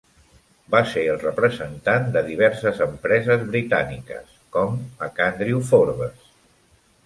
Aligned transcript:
Va 0.75 0.79
ser 0.93 1.03
el 1.15 1.19
representant 1.23 2.07
de 2.15 2.23
diverses 2.31 2.81
empreses 2.87 3.45
britàniques, 3.53 4.35
com 4.57 4.83
MacAndrew 5.05 5.63
Forbes. 5.71 6.29